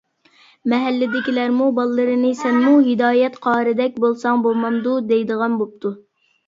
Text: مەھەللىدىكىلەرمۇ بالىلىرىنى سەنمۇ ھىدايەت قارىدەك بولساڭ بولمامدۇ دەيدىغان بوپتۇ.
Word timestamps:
مەھەللىدىكىلەرمۇ 0.71 1.67
بالىلىرىنى 1.81 2.31
سەنمۇ 2.41 2.73
ھىدايەت 2.89 3.39
قارىدەك 3.47 4.01
بولساڭ 4.07 4.43
بولمامدۇ 4.49 5.01
دەيدىغان 5.15 5.63
بوپتۇ. 5.63 5.99